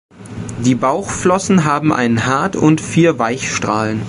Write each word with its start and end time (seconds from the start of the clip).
Die 0.65 0.73
Bauchflossen 0.73 1.63
haben 1.63 1.93
einen 1.93 2.25
Hart- 2.25 2.55
und 2.55 2.81
vier 2.81 3.19
Weichstrahlen. 3.19 3.99